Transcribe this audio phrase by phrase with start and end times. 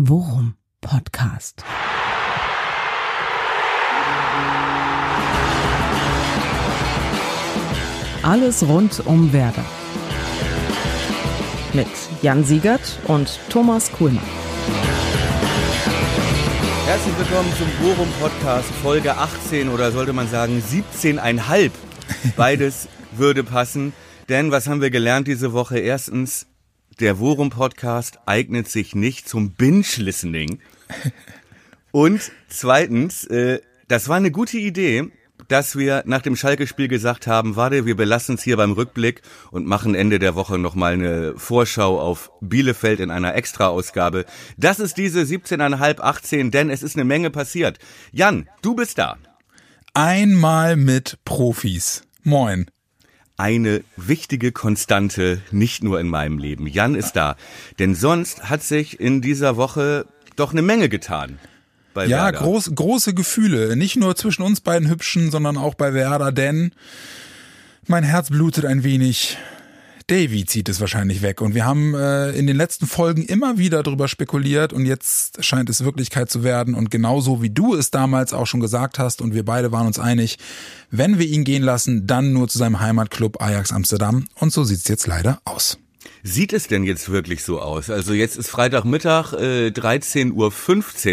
[0.00, 1.64] Worum Podcast.
[8.22, 9.64] Alles rund um Werder.
[11.72, 11.88] Mit
[12.22, 14.22] Jan Siegert und Thomas Kuhlmann.
[16.86, 21.72] Herzlich willkommen zum Bochum Podcast Folge 18 oder sollte man sagen 17,5.
[22.36, 23.92] Beides würde passen.
[24.28, 25.80] Denn was haben wir gelernt diese Woche?
[25.80, 26.46] Erstens,
[27.00, 30.60] der Worum Podcast eignet sich nicht zum Binge-Listening.
[31.92, 35.10] Und zweitens, äh, das war eine gute Idee,
[35.46, 39.66] dass wir nach dem Schalke-Spiel gesagt haben, warte, wir belassen es hier beim Rückblick und
[39.66, 44.26] machen Ende der Woche nochmal eine Vorschau auf Bielefeld in einer Extra-Ausgabe.
[44.56, 47.78] Das ist diese 17,5, 18, denn es ist eine Menge passiert.
[48.12, 49.16] Jan, du bist da.
[49.94, 52.02] Einmal mit Profis.
[52.22, 52.66] Moin.
[53.38, 56.66] Eine wichtige Konstante, nicht nur in meinem Leben.
[56.66, 57.36] Jan ist da.
[57.78, 61.38] Denn sonst hat sich in dieser Woche doch eine Menge getan
[61.94, 62.38] Ja, Werder.
[62.38, 63.76] groß, große Gefühle.
[63.76, 66.72] Nicht nur zwischen uns beiden Hübschen, sondern auch bei Werder, denn
[67.86, 69.38] mein Herz blutet ein wenig.
[70.08, 71.42] Davy zieht es wahrscheinlich weg.
[71.42, 75.68] Und wir haben äh, in den letzten Folgen immer wieder drüber spekuliert und jetzt scheint
[75.68, 76.74] es Wirklichkeit zu werden.
[76.74, 79.98] Und genauso wie du es damals auch schon gesagt hast und wir beide waren uns
[79.98, 80.38] einig,
[80.90, 84.24] wenn wir ihn gehen lassen, dann nur zu seinem Heimatclub Ajax Amsterdam.
[84.34, 85.78] Und so sieht's jetzt leider aus.
[86.22, 87.90] Sieht es denn jetzt wirklich so aus?
[87.90, 90.32] Also jetzt ist Freitagmittag, äh, 13.15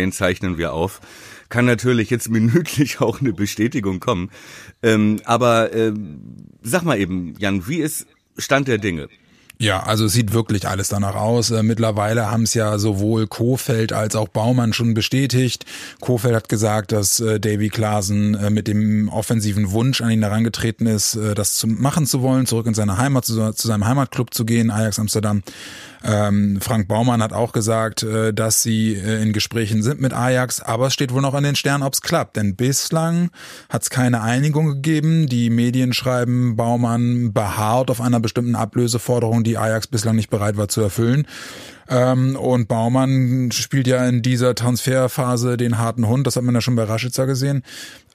[0.05, 1.01] Uhr zeichnen wir auf.
[1.49, 4.31] Kann natürlich jetzt minütlich auch eine Bestätigung kommen.
[4.81, 9.07] Ähm, aber ähm, sag mal eben, Jan, wie ist Stand der Dinge?
[9.57, 11.49] Ja, also es sieht wirklich alles danach aus.
[11.49, 15.65] Äh, mittlerweile haben es ja sowohl Kofeld als auch Baumann schon bestätigt.
[16.01, 20.87] Kofeld hat gesagt, dass äh, Davy Klaasen äh, mit dem offensiven Wunsch an ihn herangetreten
[20.87, 24.71] ist, das zu machen zu wollen, zurück in seine Heimat, zu, seinem Heimatclub zu gehen,
[24.71, 25.43] Ajax Amsterdam.
[26.03, 30.93] Ähm, Frank Baumann hat auch gesagt, dass sie in Gesprächen sind mit Ajax, aber es
[30.93, 32.35] steht wohl noch an den Sternen, ob es klappt.
[32.35, 33.31] Denn bislang
[33.69, 35.27] hat es keine Einigung gegeben.
[35.27, 40.67] Die Medien schreiben, Baumann beharrt auf einer bestimmten Ablöseforderung, die Ajax bislang nicht bereit war
[40.67, 41.25] zu erfüllen.
[41.87, 46.61] Ähm, und Baumann spielt ja in dieser Transferphase den harten Hund, das hat man ja
[46.61, 47.63] schon bei Rashica gesehen.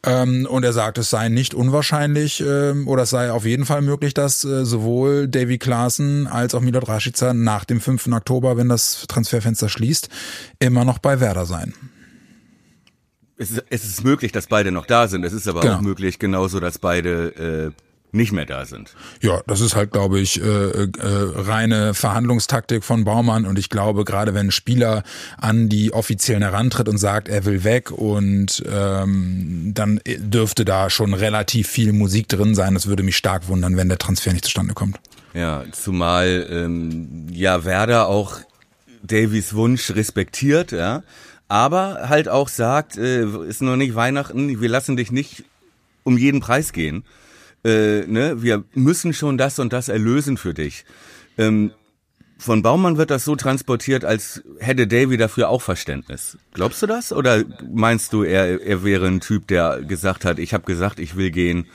[0.04, 3.82] Ähm, und er sagt, es sei nicht unwahrscheinlich ähm, oder es sei auf jeden Fall
[3.82, 8.08] möglich, dass äh, sowohl Davy Klaassen als auch Milot Rashica nach dem 5.
[8.08, 10.08] Oktober, wenn das Transferfenster schließt,
[10.58, 11.74] immer noch bei Werder sein.
[13.36, 15.24] Es ist, es ist möglich, dass beide noch da sind.
[15.24, 15.76] Es ist aber Genau.
[15.76, 17.82] auch möglich, genauso, dass beide äh,
[18.12, 18.94] nicht mehr da sind.
[19.20, 24.04] Ja, das ist halt, glaube ich, äh, äh, reine Verhandlungstaktik von Baumann und ich glaube,
[24.04, 25.02] gerade wenn ein Spieler
[25.38, 31.14] an die Offiziellen herantritt und sagt, er will weg und ähm, dann dürfte da schon
[31.14, 32.74] relativ viel Musik drin sein.
[32.74, 34.98] Das würde mich stark wundern, wenn der Transfer nicht zustande kommt.
[35.34, 38.38] Ja, zumal ähm, ja Werder auch
[39.02, 41.02] Davies Wunsch respektiert, ja,
[41.48, 45.44] aber halt auch sagt, äh, ist noch nicht Weihnachten, wir lassen dich nicht
[46.02, 47.04] um jeden Preis gehen.
[47.64, 50.84] Äh, ne, wir müssen schon das und das erlösen für dich.
[51.36, 51.72] Ähm,
[52.38, 56.38] von Baumann wird das so transportiert, als hätte Davy dafür auch Verständnis.
[56.54, 57.12] Glaubst du das?
[57.12, 61.16] Oder meinst du, er, er wäre ein Typ, der gesagt hat, ich habe gesagt, ich
[61.16, 61.66] will gehen,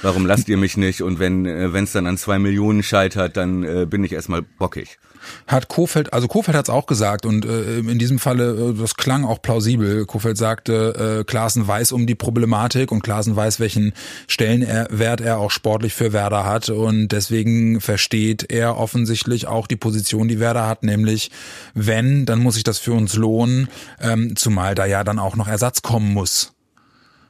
[0.00, 1.02] warum lasst ihr mich nicht?
[1.02, 4.98] Und wenn äh, es dann an zwei Millionen scheitert, dann äh, bin ich erstmal bockig.
[5.46, 8.96] Hat Kofeld, also Kofeld hat es auch gesagt und äh, in diesem Falle, äh, das
[8.96, 10.06] klang auch plausibel.
[10.06, 13.92] Kofeld sagte, äh, Klaassen weiß um die Problematik und Klaassen weiß, welchen
[14.26, 20.28] Stellenwert er auch sportlich für Werder hat und deswegen versteht er offensichtlich auch die Position,
[20.28, 21.30] die Werder hat, nämlich
[21.74, 23.68] wenn, dann muss sich das für uns lohnen,
[24.00, 26.52] ähm, zumal da ja dann auch noch Ersatz kommen muss.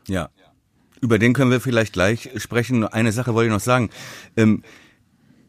[0.08, 0.30] Ja.
[1.00, 2.84] Über den können wir vielleicht gleich sprechen.
[2.84, 3.90] Eine Sache wollte ich noch sagen.
[4.36, 4.62] Ähm,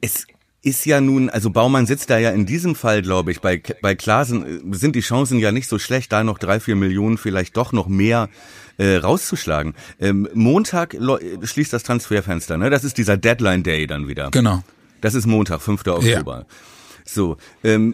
[0.02, 0.28] es
[0.64, 3.96] ist ja nun, also Baumann sitzt da ja in diesem Fall, glaube ich, bei, bei
[3.96, 7.56] Klaasen äh, sind die Chancen ja nicht so schlecht, da noch drei, vier Millionen vielleicht
[7.58, 8.28] doch noch mehr
[8.78, 9.76] äh, rauszuschlagen.
[10.00, 12.70] Ähm, Montag lo- schließt das Transferfenster, ne?
[12.70, 14.30] Das ist dieser Deadline Day dann wieder.
[14.32, 14.64] Genau.
[15.02, 15.86] Das ist Montag, 5.
[15.88, 16.46] Oktober.
[17.06, 17.94] So, ähm,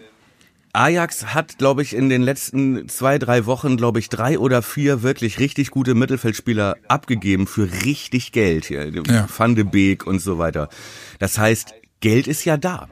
[0.72, 5.02] Ajax hat, glaube ich, in den letzten zwei, drei Wochen, glaube ich, drei oder vier
[5.04, 8.64] wirklich richtig gute Mittelfeldspieler abgegeben für richtig Geld.
[8.64, 8.90] Hier.
[9.06, 9.28] Ja.
[9.36, 10.68] Van de Beek und so weiter.
[11.20, 12.86] Das heißt, Geld ist ja da.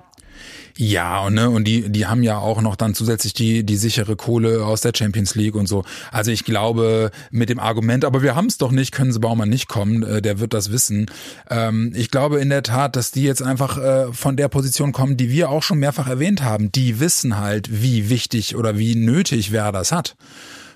[0.78, 4.16] Ja, und, ne, und die, die haben ja auch noch dann zusätzlich die, die sichere
[4.16, 5.84] Kohle aus der Champions League und so.
[6.10, 9.50] Also ich glaube, mit dem Argument, aber wir haben es doch nicht, können sie Baumann
[9.50, 11.10] nicht kommen, äh, der wird das wissen.
[11.50, 15.18] Ähm, ich glaube in der Tat, dass die jetzt einfach äh, von der Position kommen,
[15.18, 16.72] die wir auch schon mehrfach erwähnt haben.
[16.72, 20.16] Die wissen halt, wie wichtig oder wie nötig wer das hat.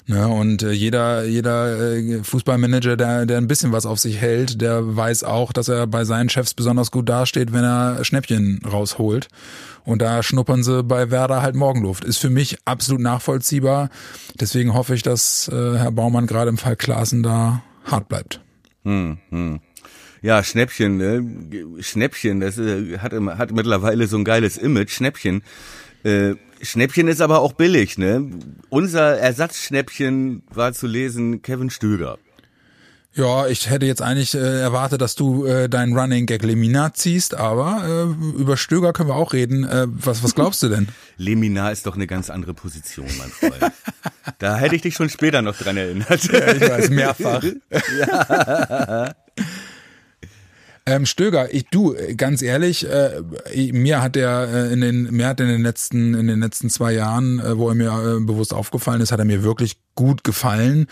[0.09, 4.61] Ne, und äh, jeder, jeder äh, Fußballmanager, der, der ein bisschen was auf sich hält,
[4.61, 9.27] der weiß auch, dass er bei seinen Chefs besonders gut dasteht, wenn er Schnäppchen rausholt.
[9.85, 12.05] Und da schnuppern sie bei Werder halt Morgenluft.
[12.05, 13.91] Ist für mich absolut nachvollziehbar.
[14.41, 18.41] Deswegen hoffe ich, dass äh, Herr Baumann gerade im Fall Klaassen da hart bleibt.
[18.85, 19.61] Hm, hm.
[20.23, 21.83] Ja, Schnäppchen, ne?
[21.83, 24.91] Schnäppchen, das äh, hat, hat mittlerweile so ein geiles Image.
[24.91, 25.43] Schnäppchen.
[26.05, 28.31] Äh, Schnäppchen ist aber auch billig, ne?
[28.69, 32.19] Unser Ersatzschnäppchen war zu lesen Kevin Stöger.
[33.17, 37.35] Ja, ich hätte jetzt eigentlich äh, erwartet, dass du äh, deinen Running Gag Lemina ziehst,
[37.35, 39.65] aber äh, über Stöger können wir auch reden.
[39.65, 40.89] Äh, was, was glaubst du denn?
[41.17, 43.73] Lemina ist doch eine ganz andere Position, mein Freund.
[44.39, 46.25] da hätte ich dich schon später noch dran erinnert.
[46.25, 47.43] Ja, ich weiß, mehrfach.
[48.01, 49.15] ja.
[50.89, 53.21] Ähm, Stöger, ich du, ganz ehrlich, äh,
[53.73, 56.93] mir hat er äh, in den, mir hat in den letzten, in den letzten zwei
[56.93, 60.87] Jahren, äh, wo er mir äh, bewusst aufgefallen ist, hat er mir wirklich gut gefallen.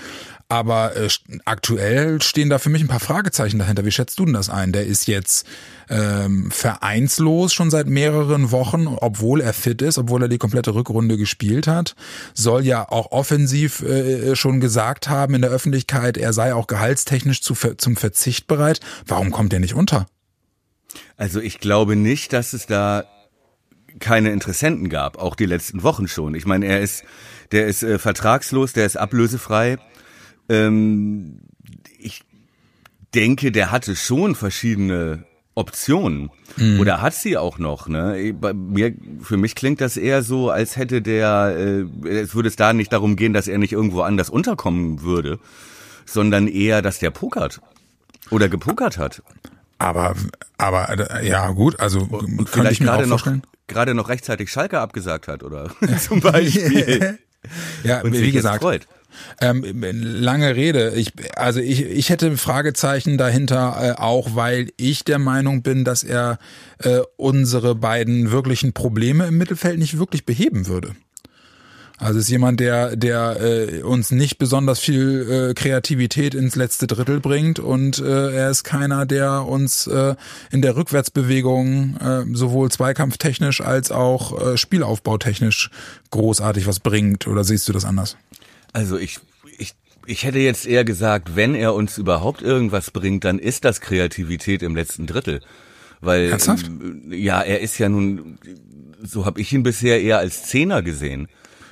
[0.55, 1.09] Aber äh,
[1.47, 3.85] aktuell stehen da für mich ein paar Fragezeichen dahinter.
[3.85, 4.71] Wie schätzt du denn das ein?
[4.71, 5.49] Der ist jetzt
[5.91, 11.17] ähm, vereinslos schon seit mehreren Wochen, obwohl er fit ist, obwohl er die komplette Rückrunde
[11.17, 11.97] gespielt hat.
[12.35, 17.43] Soll ja auch offensiv äh, schon gesagt haben in der Öffentlichkeit, er sei auch gehaltstechnisch
[17.43, 18.79] zu, zum Verzicht bereit.
[19.09, 20.07] Warum kommt er nicht unter?
[21.17, 23.07] Also ich glaube nicht, dass es da
[23.99, 26.37] keine Interessenten gab, auch die letzten Wochen schon.
[26.37, 27.03] Ich meine, er ist,
[27.51, 29.79] der ist äh, vertragslos, der ist ablösefrei.
[30.49, 31.41] Ähm,
[31.99, 32.23] ich
[33.15, 35.25] denke, der hatte schon verschiedene
[35.55, 36.31] Optionen.
[36.57, 36.81] Mhm.
[36.81, 38.35] Oder hat sie auch noch, ne?
[38.39, 42.57] Bei mir, für mich klingt das eher so, als hätte der, äh, es würde es
[42.57, 45.39] da nicht darum gehen, dass er nicht irgendwo anders unterkommen würde,
[46.07, 47.61] sondern eher, dass der pokert.
[48.31, 49.23] Oder gepokert hat.
[49.79, 50.15] Aber,
[50.57, 53.27] aber, ja, gut, also, und vielleicht gerade noch,
[53.67, 55.71] gerade noch rechtzeitig Schalke abgesagt hat, oder?
[56.01, 57.19] Zum Beispiel.
[57.85, 58.63] ja, und wie gesagt.
[58.63, 58.87] Freut.
[59.41, 60.93] Ähm, lange Rede.
[60.97, 66.05] Ich, also ich, ich hätte Fragezeichen dahinter, äh, auch weil ich der Meinung bin, dass
[66.05, 66.39] er
[66.79, 70.95] äh, unsere beiden wirklichen Probleme im Mittelfeld nicht wirklich beheben würde.
[71.99, 77.21] Also ist jemand, der, der äh, uns nicht besonders viel äh, Kreativität ins letzte Drittel
[77.21, 80.17] bringt und äh, er ist keiner, der uns äh,
[80.51, 85.71] in der Rückwärtsbewegung äh, sowohl zweikampftechnisch als auch äh, spielaufbautechnisch
[86.11, 87.29] großartig was bringt.
[87.29, 88.17] Oder siehst du das anders?
[88.75, 89.21] Also ich,
[89.57, 89.73] ich,
[90.05, 94.63] ich hätte jetzt eher gesagt, wenn er uns überhaupt irgendwas bringt, dann ist das Kreativität
[94.63, 95.41] im letzten Drittel.
[96.01, 96.71] Weil Ernsthaft?
[97.09, 98.39] ja, er ist ja nun,
[99.03, 101.29] so habe ich ihn bisher eher als Zehner gesehen.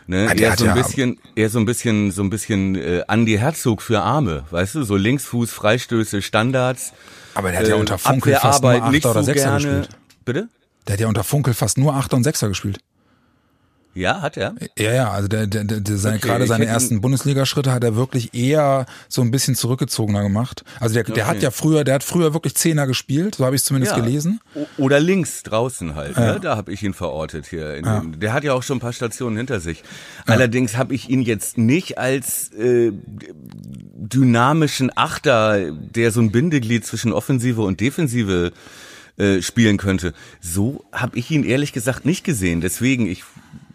[0.06, 0.28] Ne?
[0.30, 3.36] Ah, eher so ein ja bisschen, eher so ein bisschen, so ein bisschen äh, Andy
[3.36, 6.92] Herzog für Arme, weißt du, so Linksfuß, Freistöße, Standards.
[7.34, 9.80] Aber der hat ja unter Funkel fast nur Achter oder Sechser gerne.
[9.80, 9.88] gespielt.
[10.24, 10.48] Bitte?
[10.86, 12.78] Der hat ja unter Funkel fast nur Achter und Sechser gespielt.
[13.94, 14.54] Ja, hat er.
[14.78, 17.94] Ja, ja, also der, der, der, der seine, okay, gerade seine ersten Bundesligaschritte hat er
[17.94, 20.64] wirklich eher so ein bisschen zurückgezogener gemacht.
[20.80, 23.60] Also der, der hat ja früher, der hat früher wirklich Zehner gespielt, so habe ich
[23.60, 24.02] es zumindest ja.
[24.02, 24.40] gelesen.
[24.78, 26.34] Oder links draußen halt, ja.
[26.34, 26.40] ne?
[26.40, 27.80] da habe ich ihn verortet hier.
[27.80, 28.00] Ja.
[28.00, 29.82] Dem, der hat ja auch schon ein paar Stationen hinter sich.
[30.26, 37.12] Allerdings habe ich ihn jetzt nicht als äh, dynamischen Achter, der so ein Bindeglied zwischen
[37.12, 38.52] Offensive und Defensive
[39.18, 40.14] äh, spielen könnte.
[40.40, 42.62] So habe ich ihn ehrlich gesagt nicht gesehen.
[42.62, 43.24] Deswegen, ich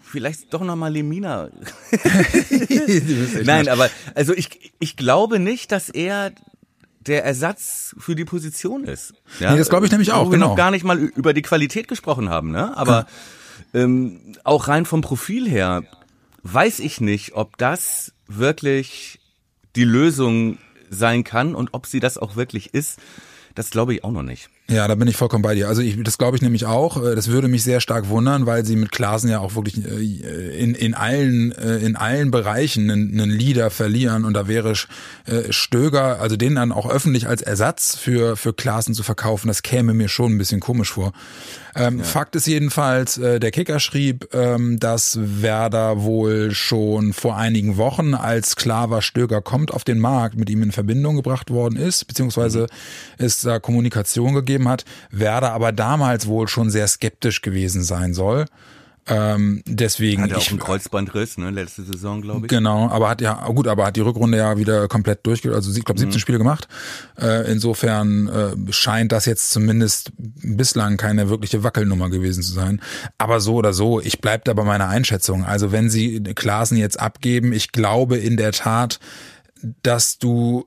[0.07, 1.49] vielleicht doch nochmal Lemina.
[3.43, 6.31] Nein, aber also ich, ich glaube nicht, dass er
[7.07, 9.13] der Ersatz für die Position ist.
[9.39, 9.51] Ja?
[9.51, 10.27] Nee, das glaube ich nämlich auch.
[10.27, 12.75] Wo wir noch gar nicht mal über die Qualität gesprochen haben, ne?
[12.75, 13.07] Aber
[13.73, 13.81] ja.
[13.81, 15.83] ähm, auch rein vom Profil her
[16.43, 19.19] weiß ich nicht, ob das wirklich
[19.75, 20.57] die Lösung
[20.89, 22.99] sein kann und ob sie das auch wirklich ist.
[23.55, 24.49] Das glaube ich auch noch nicht.
[24.69, 25.69] Ja, da bin ich vollkommen bei dir.
[25.69, 27.01] Also ich, das glaube ich nämlich auch.
[27.01, 30.59] Äh, das würde mich sehr stark wundern, weil sie mit Klasen ja auch wirklich äh,
[30.59, 34.73] in, in allen äh, in allen Bereichen einen, einen Leader verlieren und da wäre
[35.49, 39.93] Stöger, also den dann auch öffentlich als Ersatz für für Klasen zu verkaufen, das käme
[39.93, 41.13] mir schon ein bisschen komisch vor.
[41.75, 42.03] Ähm, ja.
[42.03, 48.55] Fakt ist jedenfalls, der Kicker schrieb, ähm, dass Werder wohl schon vor einigen Wochen, als
[48.55, 52.67] klar war, Stöger kommt auf den Markt, mit ihm in Verbindung gebracht worden ist, beziehungsweise
[53.17, 53.25] mhm.
[53.25, 58.13] ist da Kommunikation gegeben gegeben hat, Werder aber damals wohl schon sehr skeptisch gewesen sein
[58.13, 58.45] soll.
[59.09, 60.21] Ähm, deswegen.
[60.21, 62.49] Hat er auch einen Kreuzbandriss, ne, letzte Saison, glaube ich.
[62.49, 65.85] Genau, aber hat ja, gut, aber hat die Rückrunde ja wieder komplett durchge, also ich
[65.85, 66.19] glaube 17 mhm.
[66.19, 66.67] Spiele gemacht.
[67.17, 72.81] Äh, insofern äh, scheint das jetzt zumindest bislang keine wirkliche Wackelnummer gewesen zu sein.
[73.17, 75.45] Aber so oder so, ich bleib da bei meiner Einschätzung.
[75.45, 78.99] Also wenn sie Klasen jetzt abgeben, ich glaube in der Tat,
[79.83, 80.65] dass du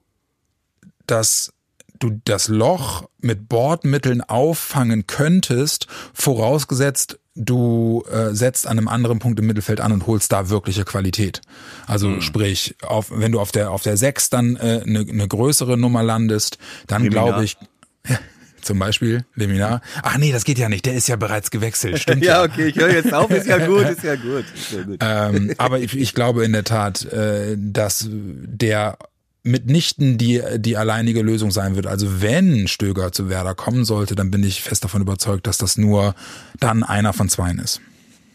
[1.06, 1.52] das
[2.00, 9.38] du das Loch mit Bordmitteln auffangen könntest, vorausgesetzt, du äh, setzt an einem anderen Punkt
[9.38, 11.40] im Mittelfeld an und holst da wirkliche Qualität.
[11.86, 12.20] Also Mhm.
[12.22, 15.76] sprich, auf, wenn du auf der auf der sechs dann eine äh, ne, ne größere
[15.78, 17.56] Nummer landest, dann glaube ich
[18.08, 18.18] ja,
[18.62, 19.80] zum Beispiel Leminar.
[20.02, 20.84] Ach nee, das geht ja nicht.
[20.86, 21.98] Der ist ja bereits gewechselt.
[22.02, 24.44] Stimmt Ja, okay, ich höre jetzt auf, ist ja gut, ist ja gut.
[24.54, 24.98] Ist ja gut.
[25.00, 28.98] ähm, aber ich, ich glaube in der Tat, äh, dass der
[29.42, 31.86] mitnichten die, die alleinige Lösung sein wird.
[31.86, 35.78] Also wenn Stöger zu Werder kommen sollte, dann bin ich fest davon überzeugt, dass das
[35.78, 36.14] nur
[36.58, 37.80] dann einer von zweien ist.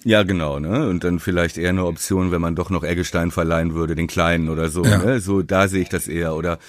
[0.03, 0.87] Ja, genau, ne?
[0.87, 4.49] Und dann vielleicht eher eine Option, wenn man doch noch Eggestein verleihen würde, den Kleinen
[4.49, 4.99] oder so, Ja.
[4.99, 5.19] ne?
[5.19, 6.35] So, da sehe ich das eher.
[6.35, 6.59] Oder,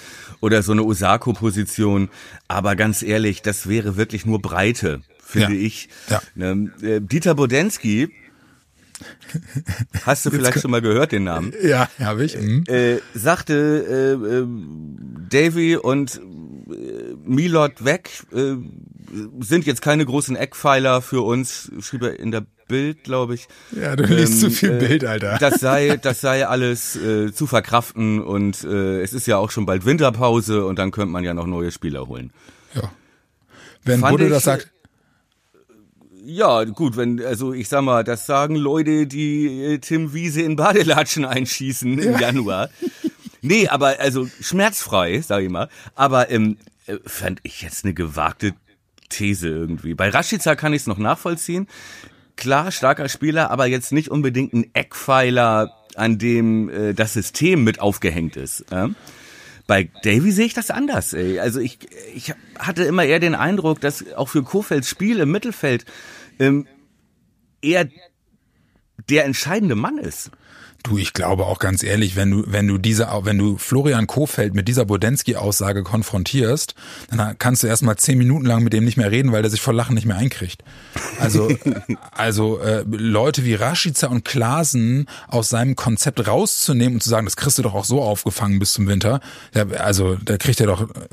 [0.40, 2.09] oder so eine Osako-Position.
[2.49, 5.61] Aber ganz ehrlich, das wäre wirklich nur Breite, finde Ja.
[5.66, 5.88] ich.
[6.09, 6.23] Ja.
[6.35, 6.71] Ne?
[6.81, 8.09] Äh, Dieter Bodensky,
[10.05, 11.53] hast du vielleicht schon mal gehört, den Namen?
[11.62, 12.38] Ja, habe ich.
[12.38, 12.65] Mhm.
[12.69, 13.55] äh, sagte
[13.88, 14.47] äh, äh,
[15.31, 18.55] Davy und äh, Milot weg äh,
[19.41, 23.47] sind jetzt keine großen Eckpfeiler für uns, schrieb er in der Bild, glaube ich.
[23.71, 25.38] Ja, du liest Ähm, zu viel äh, Bild, Alter.
[25.38, 29.67] Das sei, das sei alles äh, zu verkraften und äh, es ist ja auch schon
[29.67, 32.33] bald Winterpause und dann könnte man ja noch neue Spieler holen.
[32.75, 32.91] Ja.
[33.85, 34.73] Wenn Fand ich, das sagt,
[36.28, 40.56] Ja, gut, wenn, also ich sag mal, das sagen Leute, die äh, Tim Wiese in
[40.56, 42.68] Badelatschen einschießen im Januar.
[43.42, 45.68] Nee, aber also schmerzfrei, sag ich mal.
[45.95, 46.56] Aber ähm,
[46.87, 48.54] äh, fand ich jetzt eine gewagte
[49.09, 49.95] These irgendwie.
[49.95, 51.68] Bei Rashica kann ich es noch nachvollziehen.
[52.35, 57.78] Klar, starker Spieler, aber jetzt nicht unbedingt ein Eckpfeiler, an dem äh, das System mit
[57.78, 58.64] aufgehängt ist.
[58.73, 58.90] Ja?
[59.66, 61.12] Bei Davy sehe ich das anders.
[61.12, 61.40] Ey.
[61.40, 61.78] Also ich,
[62.14, 65.85] ich hatte immer eher den Eindruck, dass auch für Kofelds Spiel im Mittelfeld
[66.38, 66.66] ähm,
[67.62, 67.88] eher
[69.08, 70.30] der entscheidende Mann ist.
[70.87, 74.55] Du, ich glaube auch ganz ehrlich, wenn du, wenn du diese, wenn du Florian Kofeld
[74.55, 76.76] mit dieser Bodensky-Aussage konfrontierst,
[77.11, 79.61] dann kannst du erstmal zehn Minuten lang mit dem nicht mehr reden, weil der sich
[79.61, 80.62] vor Lachen nicht mehr einkriegt.
[81.19, 81.50] Also,
[82.12, 87.35] also äh, Leute wie Rashica und Klaasen aus seinem Konzept rauszunehmen und zu sagen, das
[87.35, 89.21] kriegst du doch auch so aufgefangen bis zum Winter,
[89.55, 91.09] der, also da kriegt er doch äh,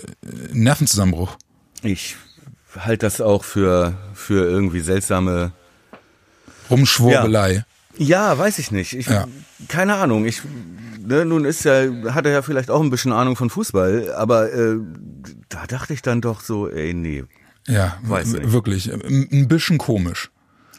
[0.51, 1.35] Nervenzusammenbruch.
[1.81, 2.15] Ich
[2.77, 5.51] halte das auch für, für irgendwie seltsame.
[6.69, 7.53] Rumschwurbelei.
[7.53, 7.65] Ja,
[8.37, 8.93] weiß ich nicht.
[8.93, 9.27] Ich, Ja.
[9.67, 10.25] Keine Ahnung.
[10.25, 10.41] Ich,
[10.99, 11.83] ne, nun ist ja,
[12.13, 14.77] hat er ja vielleicht auch ein bisschen Ahnung von Fußball, aber äh,
[15.49, 17.23] da dachte ich dann doch so, ey, nee.
[17.67, 18.51] Ja, Weiß nicht.
[18.51, 18.91] wirklich.
[18.91, 20.31] Ein ein bisschen komisch.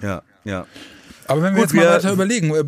[0.02, 0.66] Ja, ja.
[1.26, 2.64] Aber wenn wir Gut, jetzt mal wir- weiter überlegen, äh,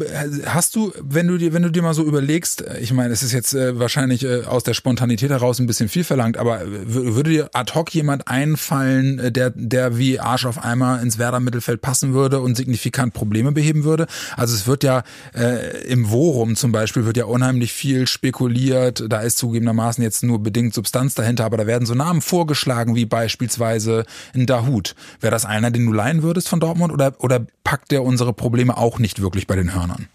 [0.46, 3.22] hast du, wenn du dir, wenn du dir mal so überlegst, äh, ich meine, es
[3.22, 6.66] ist jetzt äh, wahrscheinlich äh, aus der Spontanität heraus ein bisschen viel verlangt, aber äh,
[6.66, 11.40] wür- würde dir ad hoc jemand einfallen, der, der wie Arsch auf Eimer ins Werder
[11.40, 14.06] Mittelfeld passen würde und signifikant Probleme beheben würde?
[14.36, 15.02] Also es wird ja
[15.34, 19.04] äh, im Worum zum Beispiel wird ja unheimlich viel spekuliert.
[19.08, 23.06] Da ist zugegebenermaßen jetzt nur bedingt Substanz dahinter, aber da werden so Namen vorgeschlagen wie
[23.06, 24.94] beispielsweise ein Dahut.
[25.20, 28.76] Wäre das einer, den du leihen würdest von Dortmund oder oder packt der unsere Probleme
[28.76, 30.06] auch nicht wirklich bei den Hörnern?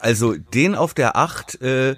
[0.00, 1.96] Also den auf der Acht äh, äh,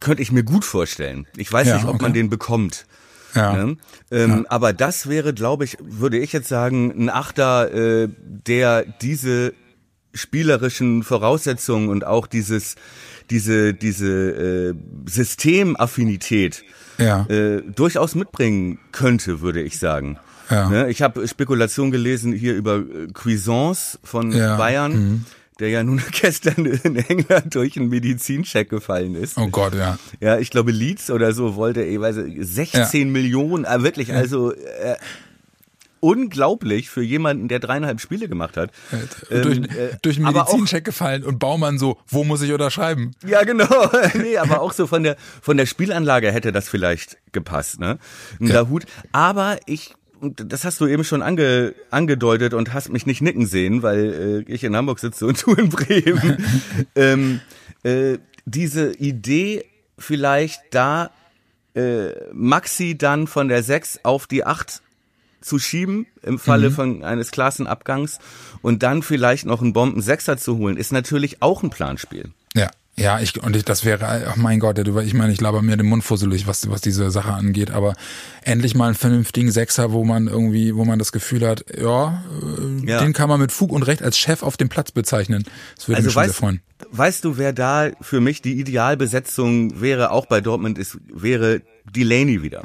[0.00, 1.26] könnte ich mir gut vorstellen.
[1.36, 2.02] Ich weiß Ja, nicht, ob okay.
[2.02, 2.86] man den bekommt.
[3.34, 3.52] Ja.
[3.52, 3.76] Ne?
[4.10, 8.08] Ähm, Aber das wäre, glaube ich, würde ich jetzt sagen, ein Achter, äh,
[8.46, 9.54] der diese
[10.14, 12.76] spielerischen Voraussetzungen und auch dieses,
[13.30, 14.74] diese, diese äh,
[15.06, 16.64] Systemaffinität
[16.98, 17.26] Ja.
[17.28, 20.18] äh, durchaus mitbringen könnte, würde ich sagen.
[20.50, 20.68] Ja.
[20.68, 20.90] Ne?
[20.90, 24.54] Ich habe Spekulation gelesen hier über äh, Cuisance von Ja.
[24.54, 24.58] Mhm.
[24.58, 25.26] Bayern,
[25.58, 29.38] der ja nun gestern in England durch einen Medizincheck gefallen ist.
[29.38, 29.98] Oh Gott, ja.
[30.20, 34.52] Ja, ich glaube Leeds oder so wollte, ich weiß, nicht, 16 Millionen, äh, wirklich, also
[34.52, 34.96] äh,
[36.00, 38.70] unglaublich für jemanden, der dreieinhalb Spiele gemacht hat.
[39.30, 43.12] Ähm, durch, äh, durch einen Medizincheck gefallen und Baumann so, wo muss ich unterschreiben?
[43.26, 43.90] Ja, genau.
[44.14, 47.98] nee, aber auch so von der von der Spielanlage hätte das vielleicht gepasst, ne?
[48.40, 48.54] Ein Ja.
[48.54, 48.84] Dahut.
[49.12, 53.46] Aber ich und das hast du eben schon ange, angedeutet und hast mich nicht nicken
[53.46, 56.42] sehen, weil äh, ich in Hamburg sitze und du in Bremen.
[56.94, 57.40] ähm,
[57.82, 59.66] äh, diese Idee
[59.98, 61.10] vielleicht da
[61.74, 64.80] äh, Maxi dann von der 6 auf die 8
[65.40, 68.18] zu schieben im Falle von eines Klassenabgangs
[68.62, 72.30] und dann vielleicht noch einen Bomben-Sechser zu holen, ist natürlich auch ein Planspiel.
[72.54, 72.70] Ja.
[72.98, 75.84] Ja, ich, und ich, das wäre, oh mein Gott, ich meine, ich laber mir den
[75.84, 77.92] Mund fusselig, was, was diese Sache angeht, aber
[78.42, 82.24] endlich mal einen vernünftigen Sechser, wo man irgendwie, wo man das Gefühl hat, ja,
[82.82, 83.00] äh, Ja.
[83.02, 85.44] den kann man mit Fug und Recht als Chef auf dem Platz bezeichnen.
[85.76, 86.60] Das würde Also mich schon sehr weißt, freuen.
[86.90, 91.60] weißt du, wer da für mich die Idealbesetzung wäre, auch bei Dortmund, ist, wäre
[91.94, 92.62] Delaney wieder.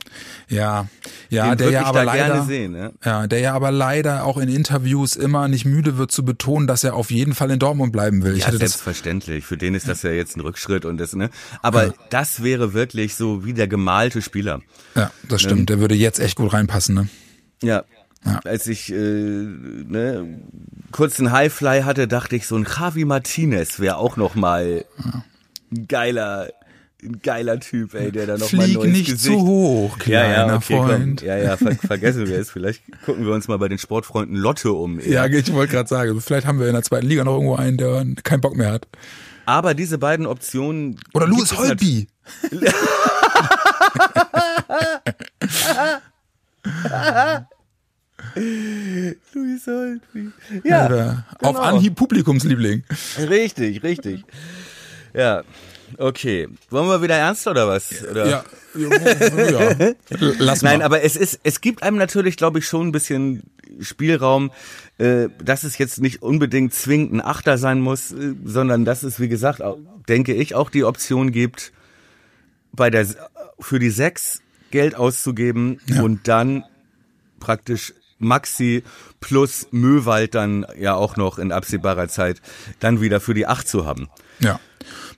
[0.50, 0.88] Ja,
[1.30, 2.94] ja, Den der ja aber leider, sehen, ne?
[3.04, 6.84] ja, der ja aber leider auch in Interviews immer nicht müde wird zu betonen, dass
[6.84, 8.36] er auf jeden Fall in Dortmund bleiben will.
[8.36, 9.46] Ich Ja, selbstverständlich.
[9.46, 11.30] Für den ist das ja jetzt ein Rückschritt und das, ne?
[11.62, 14.62] Aber das wäre wirklich so wie der gemalte Spieler.
[14.96, 15.70] ja, das stimmt.
[15.70, 17.10] Der würde jetzt echt gut reinpassen, ne?
[17.62, 17.84] Ja.
[18.24, 18.40] Ja.
[18.44, 20.42] Als ich äh, ne,
[20.92, 24.86] kurz einen Highfly hatte, dachte ich, so ein Javi Martinez wäre auch noch mal
[25.72, 26.50] ein geiler,
[27.03, 29.34] ein geiler Typ, ey, der da noch mal neues nicht Gesicht.
[29.36, 31.20] zu hoch, kleiner ja, ja, okay, Freund.
[31.20, 31.27] Komm.
[31.27, 32.51] Ja, ja, ver vergessen wir es.
[32.51, 35.00] Vielleicht gucken wir uns mal bei den Sportfreunden Lotte um.
[35.00, 37.77] Ja, ich wollte gerade sagen, vielleicht haben wir in der zweiten Liga noch irgendwo einen,
[37.77, 38.88] der keinen Bock mehr hat.
[39.46, 41.00] Aber diese beiden Optionen.
[41.13, 42.08] Oder Louis Holby.
[49.34, 50.31] Louis Holby.
[50.63, 51.60] Ja, Oder auf genau.
[51.60, 52.84] Anhieb Publikumsliebling.
[53.17, 54.24] Richtig, richtig.
[55.13, 55.43] Ja,
[55.98, 56.48] okay.
[56.69, 58.03] Wollen wir wieder ernst oder was?
[58.10, 58.27] Oder?
[58.27, 58.43] Ja,
[58.75, 59.93] ja.
[60.39, 60.69] Lass mal.
[60.71, 63.43] Nein, aber es ist, es gibt einem natürlich, glaube ich, schon ein bisschen
[63.79, 64.51] Spielraum,
[64.98, 69.19] äh, dass es jetzt nicht unbedingt zwingend ein Achter sein muss, äh, sondern dass es,
[69.19, 71.71] wie gesagt, auch, denke ich, auch die Option gibt,
[72.74, 73.07] bei der
[73.60, 76.01] für die sechs Geld auszugeben Ja.
[76.01, 76.63] und dann
[77.39, 78.83] praktisch Maxi
[79.19, 82.41] plus Möwald dann ja auch noch in absehbarer Zeit
[82.79, 84.10] dann wieder für die acht zu haben.
[84.39, 84.60] Ja,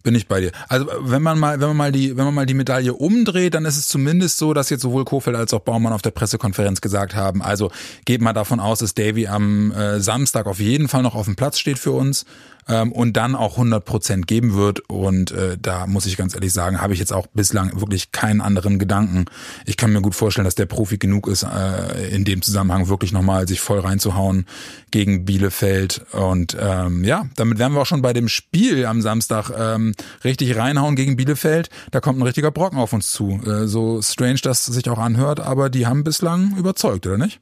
[0.04, 0.52] bin ich bei dir.
[0.70, 3.66] Also wenn man mal, wenn man mal die, wenn man mal die Medaille umdreht, dann
[3.66, 7.16] ist es zumindest so, dass jetzt sowohl Kofeld als auch Baumann auf der Pressekonferenz gesagt
[7.16, 7.42] haben.
[7.42, 7.72] Also
[8.06, 11.36] geht mal davon aus, dass Davy am äh, Samstag auf jeden Fall noch auf dem
[11.36, 12.26] Platz steht für uns
[12.68, 14.82] ähm, und dann auch 100 Prozent geben wird.
[14.90, 18.42] Und äh, da muss ich ganz ehrlich sagen, habe ich jetzt auch bislang wirklich keinen
[18.42, 19.26] anderen Gedanken.
[19.66, 23.12] Ich kann mir gut vorstellen, dass der Profi genug ist, äh, in dem Zusammenhang wirklich
[23.12, 24.46] nochmal sich voll reinzuhauen
[24.94, 26.06] gegen Bielefeld.
[26.12, 30.56] Und ähm, ja, damit wären wir auch schon bei dem Spiel am Samstag ähm, richtig
[30.56, 31.72] reinhauen gegen Bielefeld.
[31.90, 33.42] Da kommt ein richtiger Brocken auf uns zu.
[33.44, 37.42] Äh, so strange das sich auch anhört, aber die haben bislang überzeugt, oder nicht?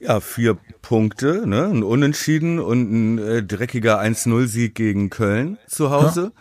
[0.00, 1.66] Ja, vier Punkte, ne?
[1.66, 6.32] ein Unentschieden und ein äh, dreckiger 1-0-Sieg gegen Köln zu Hause.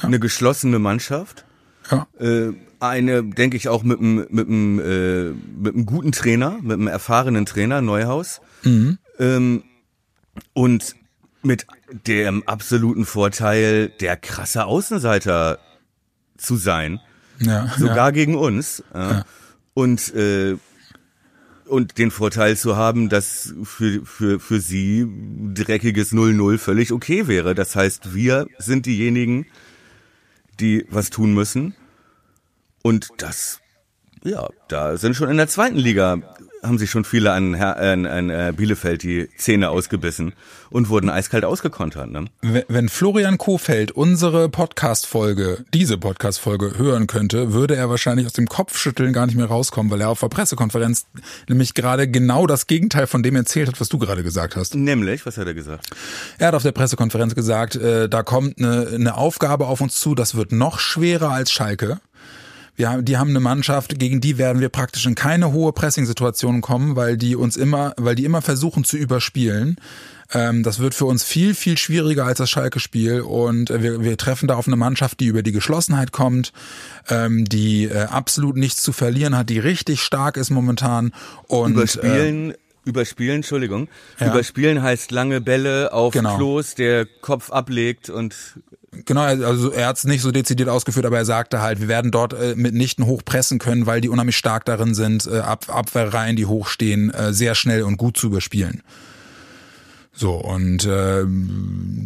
[0.00, 1.44] Eine geschlossene Mannschaft.
[1.90, 2.06] Ja.
[2.20, 5.30] Äh, eine, denke ich, auch mit einem mit einem, äh,
[5.60, 8.40] mit einem guten Trainer, mit einem erfahrenen Trainer, Neuhaus.
[9.18, 9.64] Ähm,
[10.52, 10.96] und
[11.42, 11.66] mit
[12.06, 15.58] dem absoluten Vorteil, der krasse Außenseiter
[16.36, 17.00] zu sein
[17.38, 18.82] Ja, sogar gegen uns.
[18.92, 19.24] Ja.
[19.74, 20.56] Und äh,
[21.66, 25.06] und den Vorteil zu haben, dass für, für, für sie
[25.52, 27.54] dreckiges 0-0 völlig okay wäre.
[27.54, 29.46] Das heißt, wir sind diejenigen,
[30.60, 31.74] die was tun müssen.
[32.82, 33.60] Und das,
[34.24, 36.18] ja, da sind schon in der zweiten Liga,
[36.62, 40.32] haben sich schon viele an, an, an äh, Bielefeld die Zähne ausgebissen
[40.70, 42.10] und wurden eiskalt ausgekontert.
[42.10, 42.26] Ne?
[42.42, 48.46] Wenn wenn Florian Kofeld unsere Podcast-Folge, diese Podcast-Folge hören könnte, würde er wahrscheinlich aus dem
[48.46, 51.06] Kopfschütteln gar nicht mehr rauskommen, weil er auf der Pressekonferenz
[51.48, 54.74] nämlich gerade genau das Gegenteil von dem erzählt hat, was du gerade gesagt hast.
[54.74, 55.88] Nämlich, was hat er gesagt?
[56.38, 60.14] Er hat auf der Pressekonferenz gesagt, äh, da kommt eine, eine Aufgabe auf uns zu,
[60.14, 62.00] das wird noch schwerer als Schalke.
[62.76, 66.60] Wir haben, die haben eine Mannschaft, gegen die werden wir praktisch in keine hohe Pressing-Situation
[66.60, 69.76] kommen, weil die uns immer, weil die immer versuchen zu überspielen.
[70.32, 74.16] Ähm, das wird für uns viel, viel schwieriger als das Schalke-Spiel und äh, wir, wir
[74.16, 76.52] treffen da auf eine Mannschaft, die über die Geschlossenheit kommt,
[77.08, 81.12] ähm, die äh, absolut nichts zu verlieren hat, die richtig stark ist momentan
[81.46, 83.88] und äh, Überspielen, überspielen, Entschuldigung.
[84.18, 84.28] Ja.
[84.28, 86.36] Überspielen heißt lange Bälle auf Genau.
[86.36, 88.34] Klos, der Kopf ablegt und
[89.04, 92.10] Genau, also er hat es nicht so dezidiert ausgeführt, aber er sagte halt, wir werden
[92.10, 96.46] dort äh, mitnichten hochpressen können, weil die unheimlich stark darin sind, äh, Ab Abwehrreihen, die
[96.46, 98.82] hochstehen, äh, sehr schnell und gut zu überspielen.
[100.18, 101.26] So, und äh,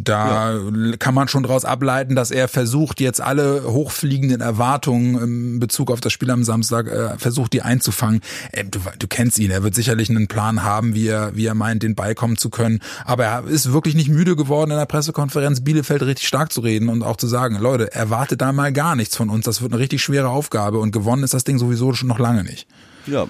[0.03, 0.59] da
[0.99, 6.01] kann man schon daraus ableiten, dass er versucht, jetzt alle hochfliegenden Erwartungen im Bezug auf
[6.01, 8.19] das Spiel am Samstag, äh, versucht, die einzufangen.
[8.51, 11.55] Äh, du, du kennst ihn, er wird sicherlich einen Plan haben, wie er, wie er
[11.55, 12.79] meint, den beikommen zu können.
[13.05, 16.89] Aber er ist wirklich nicht müde geworden, in der Pressekonferenz Bielefeld richtig stark zu reden
[16.89, 19.45] und auch zu sagen, Leute, erwartet da mal gar nichts von uns.
[19.45, 22.43] Das wird eine richtig schwere Aufgabe und gewonnen ist das Ding sowieso schon noch lange
[22.43, 22.67] nicht.
[23.07, 23.27] Ja,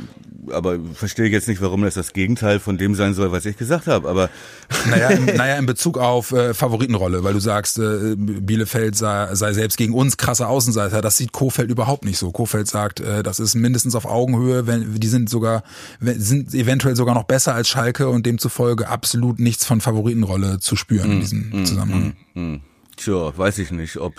[0.51, 3.87] aber verstehe jetzt nicht, warum das das Gegenteil von dem sein soll, was ich gesagt
[3.87, 4.09] habe.
[4.09, 4.29] Aber
[4.89, 9.53] Naja, im, naja, in Bezug auf äh, Favoritenrolle, weil du sagst, äh, Bielefeld sei, sei
[9.53, 11.01] selbst gegen uns krasser Außenseiter.
[11.01, 12.31] Das sieht Kofeld überhaupt nicht so.
[12.31, 15.63] Kofeld sagt, äh, das ist mindestens auf Augenhöhe, wenn die sind sogar
[16.01, 21.11] sind eventuell sogar noch besser als Schalke und demzufolge absolut nichts von Favoritenrolle zu spüren
[21.11, 22.13] in diesem Zusammenhang.
[22.33, 22.61] hm,
[22.97, 24.13] tja, weiß ich nicht, ob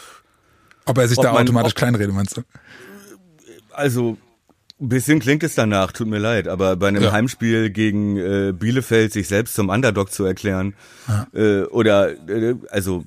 [0.87, 2.43] Ob er sich Ob da man- automatisch ob- kleinredet, meinst du?
[3.73, 4.17] also
[4.83, 7.13] ein bisschen klingt es danach, tut mir leid, aber bei einem Ja.
[7.13, 10.75] Heimspiel gegen äh, Bielefeld sich selbst zum Underdog zu erklären
[11.33, 13.05] äh, oder äh, also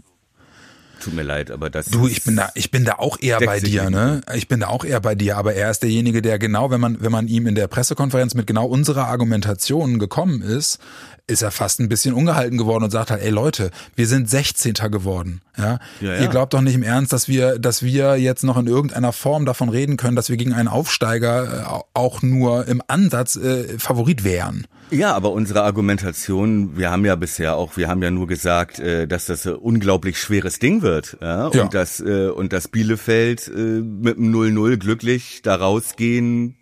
[1.01, 3.59] tut mir leid, aber das Du, ich bin da, ich bin da auch eher bei
[3.59, 4.21] dir, ne?
[4.33, 7.01] Ich bin da auch eher bei dir, aber er ist derjenige, der genau, wenn man,
[7.01, 10.79] wenn man ihm in der Pressekonferenz mit genau unserer Argumentation gekommen ist,
[11.27, 14.73] ist er fast ein bisschen ungehalten geworden und sagt halt, ey Leute, wir sind 16.
[14.91, 15.79] geworden, ja?
[15.99, 16.21] Ja, ja.
[16.21, 19.45] Ihr glaubt doch nicht im Ernst, dass wir, dass wir jetzt noch in irgendeiner Form
[19.45, 24.23] davon reden können, dass wir gegen einen Aufsteiger äh, auch nur im Ansatz äh, Favorit
[24.23, 24.67] wären.
[24.91, 29.07] Ja, aber unsere Argumentation, wir haben ja bisher auch, wir haben ja nur gesagt, äh,
[29.07, 31.17] dass das ein unglaublich schweres Ding wird.
[31.21, 31.47] Ja?
[31.47, 31.67] Und, Ja.
[31.67, 36.55] dass, äh, und dass Bielefeld mit dem 0-0 glücklich da rausgehen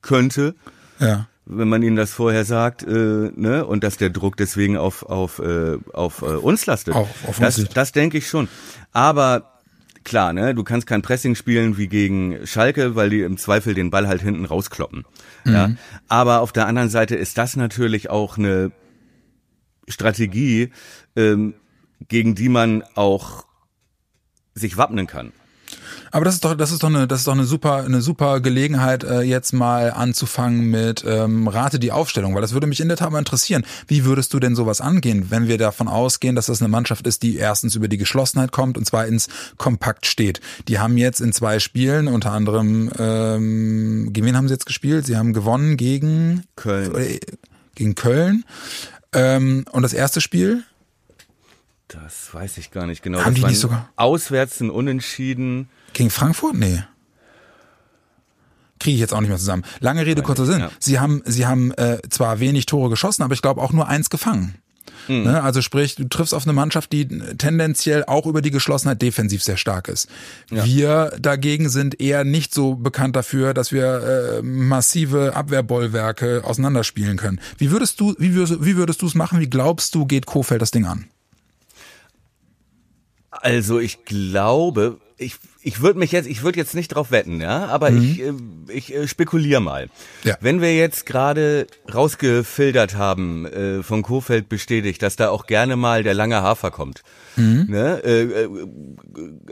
[0.00, 0.54] könnte,
[1.00, 1.26] Ja.
[1.52, 3.64] Wenn man ihnen das vorher sagt, äh, ne?
[3.66, 6.94] und dass der Druck deswegen auf, auf, äh, auf äh, uns lastet.
[6.94, 7.76] Auf- auf uns das liegt.
[7.76, 8.48] das denke ich schon.
[8.92, 9.60] Aber
[10.04, 13.90] klar, ne, du kannst kein Pressing spielen wie gegen Schalke, weil die im Zweifel den
[13.90, 15.04] Ball halt hinten rauskloppen.
[15.44, 15.72] Ja.
[16.08, 18.72] Aber auf der anderen Seite ist das natürlich auch eine
[19.88, 20.70] Strategie,
[21.16, 21.54] ähm,
[22.08, 23.44] gegen die man auch
[24.54, 25.32] sich wappnen kann.
[26.10, 28.40] Aber das ist doch, das ist doch eine, das ist doch eine super, eine super
[28.40, 32.88] Gelegenheit, äh, jetzt mal anzufangen mit ähm, Rate die Aufstellung, weil das würde mich in
[32.88, 33.64] der Tat mal interessieren.
[33.86, 37.22] Wie würdest du denn sowas angehen, wenn wir davon ausgehen, dass das eine Mannschaft ist,
[37.22, 40.40] die erstens über die Geschlossenheit kommt und zweitens kompakt steht?
[40.68, 45.06] Die haben jetzt in zwei Spielen, unter anderem, ähm, gegen wen haben sie jetzt gespielt?
[45.06, 46.94] Sie haben gewonnen gegen Köln.
[46.96, 47.20] äh,
[47.74, 48.44] gegen Köln.
[49.12, 50.62] Ähm, und das erste Spiel?
[51.88, 53.18] Das weiß ich gar nicht genau.
[53.24, 55.68] Haben das die nicht sogar- Auswärts ein Unentschieden.
[55.92, 56.54] Gegen Frankfurt?
[56.54, 56.82] Nee.
[58.78, 59.64] Kriege ich jetzt auch nicht mehr zusammen.
[59.80, 60.60] Lange Rede, kurzer Sinn.
[60.60, 60.70] ja.
[60.78, 64.08] Sie haben, sie haben äh, zwar wenig Tore geschossen, aber ich glaube auch nur eins
[64.08, 64.54] gefangen.
[65.06, 65.24] Hm.
[65.24, 65.42] Ne?
[65.42, 69.56] Also sprich, du triffst auf eine Mannschaft, die tendenziell auch über die Geschlossenheit defensiv sehr
[69.56, 70.08] stark ist.
[70.48, 77.40] Wir dagegen sind eher nicht so bekannt dafür, dass wir äh, massive Abwehrbollwerke auseinanderspielen können.
[77.58, 79.40] Wie würdest du, wie würdest, wie würdest du es machen?
[79.40, 81.06] Wie glaubst du, geht Kofeld das Ding an?
[83.30, 87.66] Also ich glaube, ich, ich würde mich jetzt, ich würde jetzt nicht drauf wetten, ja,
[87.66, 88.32] aber ich, äh,
[88.68, 89.88] ich äh, spekuliere mal.
[90.24, 90.36] Ja.
[90.40, 96.02] Wenn wir jetzt gerade rausgefiltert haben, äh, von Kofeld bestätigt, dass da auch gerne mal
[96.02, 97.02] der lange Hafer kommt,
[97.36, 98.48] ne, äh, äh,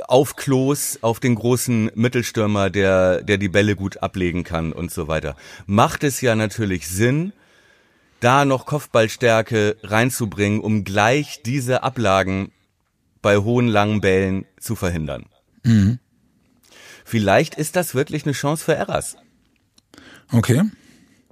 [0.07, 5.09] auf Klos, auf den großen Mittelstürmer, der, der die Bälle gut ablegen kann und so
[5.09, 7.33] weiter, macht es ja natürlich Sinn,
[8.21, 12.51] da noch Kopfballstärke reinzubringen, um gleich diese Ablagen
[13.23, 15.27] bei hohen langen Bällen zu verhindern.
[17.05, 19.17] Vielleicht ist das wirklich eine Chance für Erras.
[20.33, 20.63] Okay.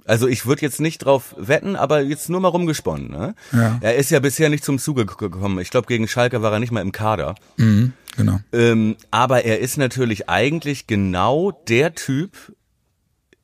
[0.05, 3.11] Also ich würde jetzt nicht drauf wetten, aber jetzt nur mal rumgesponnen.
[3.11, 3.35] Ne?
[3.51, 3.77] Ja.
[3.81, 5.59] Er ist ja bisher nicht zum Zuge gekommen.
[5.59, 7.35] Ich glaube, gegen Schalke war er nicht mal im Kader.
[7.57, 8.39] Mhm, genau.
[8.53, 12.37] Ähm, aber er ist natürlich eigentlich genau der Typ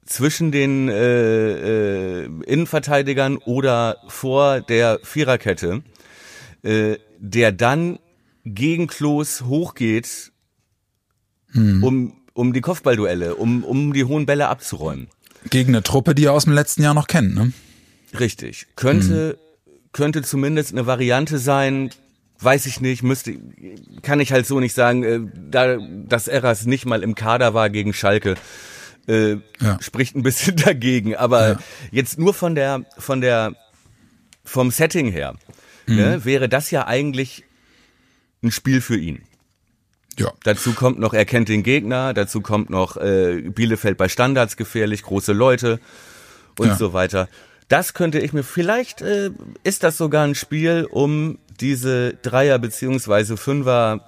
[0.06, 5.82] zwischen den äh, äh, Innenverteidigern oder vor der Viererkette,
[6.64, 8.00] äh, der dann
[8.46, 10.33] gegen Klos hochgeht,
[11.56, 15.08] um, um die Kopfballduelle, um, um die hohen Bälle abzuräumen.
[15.50, 17.52] Gegen eine Truppe, die er aus dem letzten Jahr noch kennt, ne?
[18.20, 18.68] Richtig.
[18.76, 19.38] Könnte,
[19.92, 21.90] könnte zumindest eine Variante sein,
[22.40, 23.36] weiß ich nicht, müsste,
[24.02, 27.70] kann ich halt so nicht sagen, äh, da, dass Eras nicht mal im Kader war
[27.70, 28.36] gegen Schalke,
[29.08, 29.78] äh, Ja.
[29.82, 31.60] spricht ein bisschen dagegen, aber Ja.
[31.92, 33.54] jetzt nur von der, von der,
[34.46, 35.36] vom Setting her,
[35.88, 37.44] ne, wäre das ja eigentlich
[38.44, 39.22] ein Spiel für ihn.
[40.20, 40.32] Ja.
[40.44, 45.02] Dazu kommt noch, er kennt den Gegner, dazu kommt noch äh, Bielefeld bei Standards gefährlich,
[45.04, 45.80] große Leute
[46.60, 46.76] und Ja.
[46.76, 47.28] so weiter.
[47.68, 49.32] Das könnte ich mir, vielleicht äh,
[49.64, 54.02] ist das sogar ein Spiel, um diese Dreier- beziehungsweise Fünfer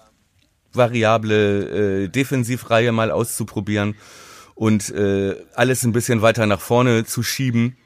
[0.73, 3.95] variable äh, Defensivreihe mal auszuprobieren
[4.53, 7.77] und äh, alles ein bisschen weiter nach vorne zu schieben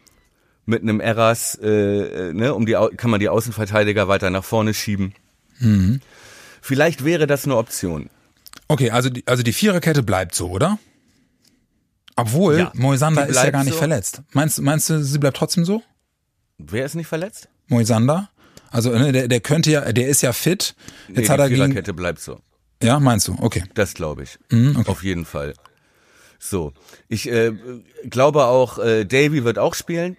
[0.66, 1.68] mit einem Erras, äh,
[2.30, 5.14] äh, ne, um die kann man die Außenverteidiger weiter nach vorne schieben.
[6.62, 8.10] Vielleicht wäre das eine Option.
[8.68, 10.78] Okay, also die, also die Viererkette bleibt so, oder?
[12.16, 13.80] Obwohl, Ja, Moisander ist ja gar nicht so.
[13.80, 14.22] verletzt.
[14.34, 15.82] Meinst, meinst du, sie bleibt trotzdem so?
[16.58, 17.48] Wer ist nicht verletzt?
[17.68, 18.30] Moisander?
[18.72, 20.76] Also ne, der, der könnte ja, der ist ja fit.
[21.08, 21.68] Jetzt nee, hat er die gegen.
[21.68, 22.40] Viererkette bleibt so.
[22.84, 23.36] Ja, meinst du?
[23.40, 23.64] Okay.
[23.74, 24.38] Das glaube ich.
[24.52, 24.90] Mhm, okay.
[24.90, 25.54] Auf jeden Fall.
[26.40, 26.74] So.
[27.08, 27.54] Ich äh,
[28.10, 30.18] glaube auch, äh, Davy wird auch spielen.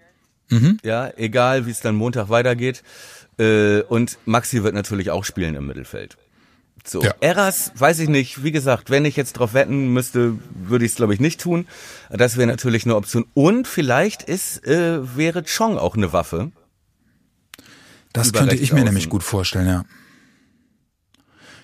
[0.48, 0.78] Mhm.
[0.82, 2.82] Ja, egal wie es dann Montag weitergeht.
[3.38, 6.16] Äh, und Maxi wird natürlich auch spielen im Mittelfeld.
[6.86, 7.02] So.
[7.02, 7.14] Ja.
[7.20, 8.42] Eras, weiß ich nicht.
[8.42, 11.66] Wie gesagt, wenn ich jetzt drauf wetten müsste, würde ich es glaube ich nicht tun.
[12.10, 13.26] Das wäre natürlich eine Option.
[13.34, 16.52] Und vielleicht ist, äh, wäre Chong auch eine Waffe.
[18.12, 18.86] Das könnte ich mir außen.
[18.86, 19.84] nämlich gut vorstellen, ja.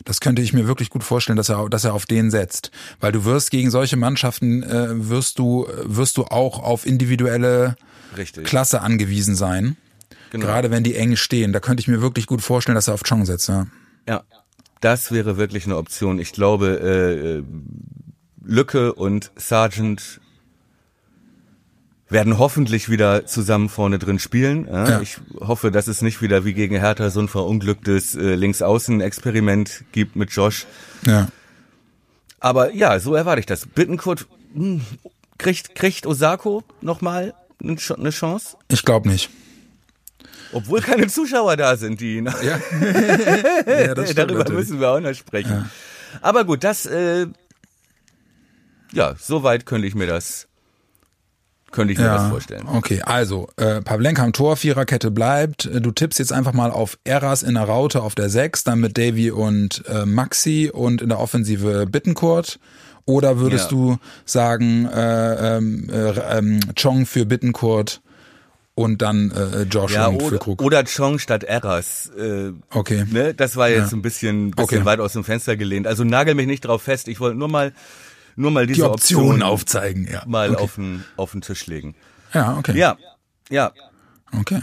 [0.04, 3.10] Das könnte ich mir wirklich gut vorstellen, dass er, dass er auf den setzt, weil
[3.10, 7.74] du wirst gegen solche Mannschaften äh, wirst du wirst du auch auf individuelle
[8.16, 8.44] Richtig.
[8.44, 9.76] Klasse angewiesen sein.
[10.30, 10.46] Genau.
[10.46, 13.02] Gerade wenn die eng stehen, da könnte ich mir wirklich gut vorstellen, dass er auf
[13.02, 13.48] Chong setzt.
[13.48, 13.66] Ja.
[14.08, 14.22] Ja,
[14.86, 16.20] das wäre wirklich eine Option.
[16.20, 17.44] Ich glaube, äh, äh,
[18.44, 20.20] Lücke und Sargent
[22.08, 24.68] werden hoffentlich wieder zusammen vorne drin spielen.
[24.68, 24.88] Ja?
[24.90, 25.00] Ja.
[25.00, 30.14] Ich hoffe, dass es nicht wieder wie gegen Hertha so ein verunglücktes äh, Linksaußen-Experiment gibt
[30.14, 30.66] mit Josh.
[31.04, 31.28] ja.
[32.38, 33.66] Aber ja, so erwarte ich das.
[33.66, 34.82] Bittenkurt hm,
[35.36, 38.56] kriegt, kriegt Osako nochmal eine Chance?
[38.68, 39.30] Ich glaube nicht.
[40.52, 42.16] Obwohl keine Zuschauer da sind, die.
[42.16, 42.32] Ja,
[43.66, 44.68] ja das Darüber natürlich.
[44.68, 45.50] müssen wir auch noch sprechen.
[45.50, 45.66] Ja.
[46.22, 47.26] Aber gut, das, äh,
[48.92, 50.46] ja, soweit könnte ich mir das,
[51.72, 52.66] könnte ich mir ja, das vorstellen.
[52.66, 55.68] Okay, also äh, Pavlenka am Tor, Viererkette bleibt.
[55.80, 58.96] Du tippst jetzt einfach mal auf Eras in der Raute auf der 6, dann mit
[58.96, 62.58] Davy und äh, Maxi und in der Offensive Bittenkurt.
[63.04, 63.76] Oder würdest ja.
[63.76, 68.00] du sagen, äh, ähm, äh, ähm, Chong für Bittenkurt
[68.76, 70.62] und dann äh, Josh ja, oder, für Krug?
[70.62, 72.10] Oder Chong statt Eras.
[72.16, 73.06] Äh, okay.
[73.10, 73.32] Ne?
[73.34, 73.96] Das war jetzt ja.
[73.96, 74.84] ein bisschen, bisschen okay.
[74.84, 75.86] weit aus dem Fenster gelehnt.
[75.86, 77.08] Also nagel mich nicht drauf fest.
[77.08, 77.72] Ich wollte nur mal
[78.36, 80.22] nur mal diese Die Optionen Option aufzeigen, ja.
[80.26, 80.62] Mal okay.
[80.62, 81.94] auf, den, auf den Tisch legen.
[82.34, 82.76] Ja, okay.
[82.76, 82.98] Ja,
[83.48, 83.72] ja.
[84.38, 84.60] Okay.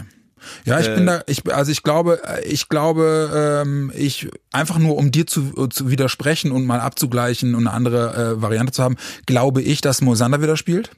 [0.64, 4.96] Ja, ich äh, bin da, ich, also ich glaube, ich glaube, ähm, ich einfach nur
[4.96, 8.96] um dir zu, zu widersprechen und mal abzugleichen und eine andere äh, Variante zu haben,
[9.26, 10.90] glaube ich, dass Mosander wieder spielt.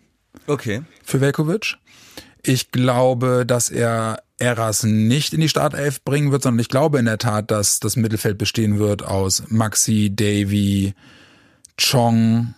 [0.47, 0.83] Okay.
[1.03, 1.79] Für Velkovic.
[2.47, 7.07] Ich glaube, dass er Eras nicht in die Startelf bringen wird, sondern ich glaube in
[7.07, 10.95] der Tat, dass das Mittelfeld bestehen wird aus Maxi, Davy,
[11.79, 12.55] Chong,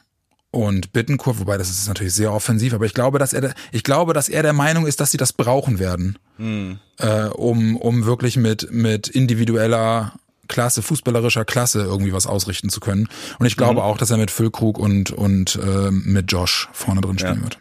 [0.50, 4.14] und Bittencourt, wobei das ist natürlich sehr offensiv, aber ich glaube, dass er, ich glaube,
[4.14, 6.78] dass er der Meinung ist, dass sie das brauchen werden, mhm.
[6.98, 10.14] äh, um, um wirklich mit, mit individueller
[10.48, 13.08] Klasse, fußballerischer Klasse irgendwie was ausrichten zu können.
[13.38, 13.86] Und ich glaube mhm.
[13.86, 17.42] auch, dass er mit Füllkrug und, und äh, mit Josh vorne drin spielen ja.
[17.42, 17.58] wird.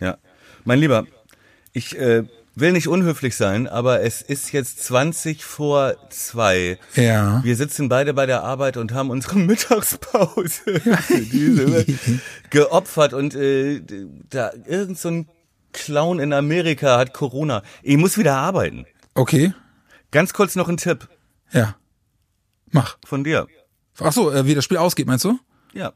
[0.00, 0.18] Ja.
[0.64, 1.06] Mein Lieber,
[1.74, 6.78] ich äh, will nicht unhöflich sein, aber es ist jetzt 20 vor zwei.
[6.94, 7.42] Ja.
[7.44, 10.80] Wir sitzen beide bei der Arbeit und haben unsere Mittagspause
[12.50, 13.82] geopfert und äh,
[14.30, 15.28] da irgend so ein
[15.72, 17.62] Clown in Amerika hat Corona.
[17.82, 18.86] Ich muss wieder arbeiten.
[19.14, 19.52] Okay.
[20.12, 21.08] Ganz kurz noch ein Tipp.
[21.52, 21.74] Ja.
[22.70, 22.98] Mach.
[23.04, 23.48] Von dir.
[23.98, 25.38] Ach so, äh, wie das Spiel ausgeht, meinst du?
[25.72, 25.92] Ja.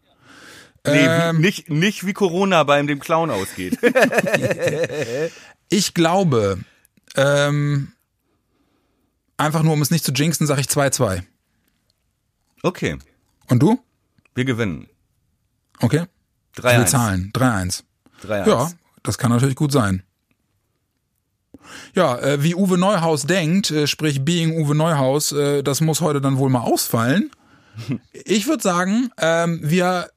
[0.85, 3.79] Nee, ähm, nicht, nicht wie Corona beim dem Clown ausgeht.
[5.69, 6.59] Ich glaube,
[7.17, 7.93] ähm,
[9.37, 11.23] einfach nur um es nicht zu jinxen, sage ich 2-2.
[12.63, 12.99] Okay.
[13.49, 13.79] Und du?
[14.35, 14.89] Wir gewinnen.
[15.81, 16.05] Okay.
[16.57, 16.87] 3-1.
[16.87, 17.33] Zahlen.
[17.35, 17.83] 3-1.
[18.25, 18.49] 3-1.
[18.49, 18.71] Ja,
[19.03, 20.03] das kann natürlich gut sein.
[21.95, 26.21] Ja, äh, wie Uwe Neuhaus denkt, äh, sprich Being Uwe Neuhaus, äh, das muss heute
[26.21, 27.31] dann wohl mal ausfallen.
[28.13, 30.11] Ich würde sagen, ähm, wir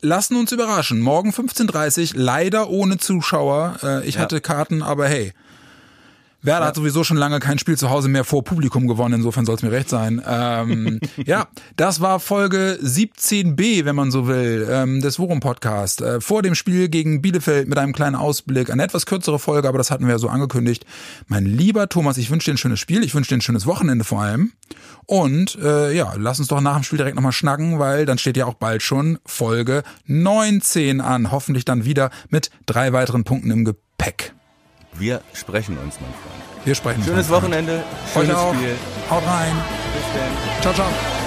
[0.00, 1.00] lassen uns überraschen.
[1.00, 3.76] Morgen 15.30 leider ohne Zuschauer.
[3.82, 4.22] Äh, ich ja.
[4.22, 5.32] hatte Karten, aber hey.
[6.40, 6.68] Werder ja.
[6.68, 9.62] hat sowieso schon lange kein Spiel zu Hause mehr vor Publikum gewonnen, insofern soll es
[9.62, 10.22] mir recht sein.
[10.24, 16.00] Ähm, ja, das war Folge 17b, wenn man so will, ähm, des Worum Podcast.
[16.00, 18.70] Äh, vor dem Spiel gegen Bielefeld mit einem kleinen Ausblick.
[18.70, 20.86] Eine etwas kürzere Folge, aber das hatten wir ja so angekündigt.
[21.26, 24.04] Mein lieber Thomas, ich wünsche dir ein schönes Spiel, ich wünsche dir ein schönes Wochenende
[24.04, 24.52] vor allem.
[25.06, 28.36] Und äh, ja, lass uns doch nach dem Spiel direkt nochmal schnacken, weil dann steht
[28.36, 31.32] ja auch bald schon Folge 19 an.
[31.32, 34.34] Hoffentlich dann wieder mit drei weiteren Punkten im Gepäck.
[34.98, 36.64] Wir sprechen uns, mein Freund.
[36.64, 37.82] Wir sprechen Schönes Wochenende.
[38.12, 38.36] Schönes.
[38.36, 38.76] Spiel.
[39.10, 39.52] Haut rein.
[39.94, 40.62] Bis dann.
[40.62, 41.17] Ciao, ciao.